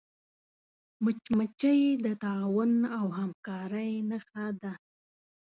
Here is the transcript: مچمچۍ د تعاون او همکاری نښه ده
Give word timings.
مچمچۍ 1.03 1.81
د 2.05 2.07
تعاون 2.23 2.71
او 2.97 3.05
همکاری 3.19 3.91
نښه 4.09 4.45
ده 4.61 4.73